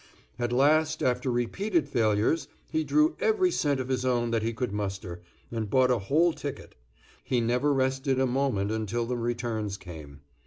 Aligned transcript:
At 0.39 0.51
last, 0.51 1.03
after 1.03 1.29
repeated 1.29 1.87
failures, 1.87 2.47
he 2.71 2.83
drew 2.83 3.15
every 3.19 3.51
cent 3.51 3.79
of 3.79 3.87
his 3.89 4.03
own 4.03 4.31
that 4.31 4.41
he 4.41 4.51
could 4.51 4.71
muster, 4.73 5.21
and 5.51 5.69
bought 5.69 5.91
a 5.91 5.99
whole 5.99 6.33
ticket. 6.33 6.73
He 7.23 7.39
never 7.39 7.71
rested 7.71 8.19
a 8.19 8.25
moment 8.25 8.71
until 8.71 9.05
the 9.05 9.15
returns 9.15 9.77
came. 9.77 10.21